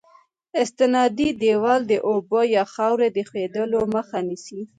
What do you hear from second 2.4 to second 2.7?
یا